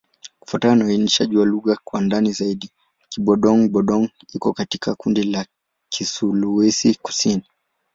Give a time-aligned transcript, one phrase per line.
[0.39, 2.69] Kufuatana na uainishaji wa lugha kwa ndani zaidi,
[3.09, 5.45] Kibudong-Budong iko katika kundi la
[5.89, 7.43] Kisulawesi-Kusini.